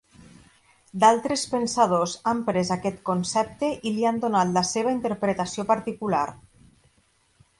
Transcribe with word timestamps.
D'altres 1.01 1.41
pensadors 1.49 2.15
han 2.31 2.39
pres 2.47 2.71
aquest 2.77 2.97
concepte 3.11 3.69
i 3.89 3.93
li 3.97 4.07
han 4.13 4.17
donat 4.23 4.53
la 4.55 4.63
seva 4.69 4.95
interpretació 4.97 5.67
particular. 5.73 6.23